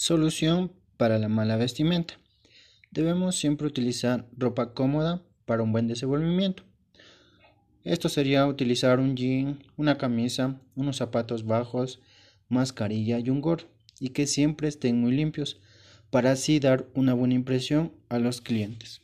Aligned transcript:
Solución 0.00 0.70
para 0.96 1.18
la 1.18 1.28
mala 1.28 1.56
vestimenta. 1.56 2.14
Debemos 2.92 3.34
siempre 3.34 3.66
utilizar 3.66 4.28
ropa 4.36 4.72
cómoda 4.72 5.24
para 5.44 5.64
un 5.64 5.72
buen 5.72 5.88
desenvolvimiento. 5.88 6.62
Esto 7.82 8.08
sería 8.08 8.46
utilizar 8.46 9.00
un 9.00 9.16
jean, 9.16 9.58
una 9.76 9.98
camisa, 9.98 10.60
unos 10.76 10.98
zapatos 10.98 11.44
bajos, 11.44 12.00
mascarilla 12.48 13.18
y 13.18 13.28
un 13.28 13.40
gorro, 13.40 13.66
y 13.98 14.10
que 14.10 14.28
siempre 14.28 14.68
estén 14.68 15.00
muy 15.00 15.10
limpios, 15.10 15.58
para 16.10 16.30
así 16.30 16.60
dar 16.60 16.86
una 16.94 17.12
buena 17.12 17.34
impresión 17.34 17.90
a 18.08 18.20
los 18.20 18.40
clientes. 18.40 19.00